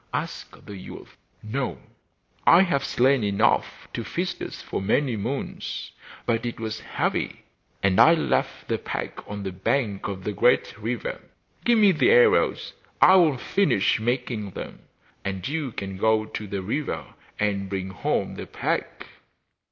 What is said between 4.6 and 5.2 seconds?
many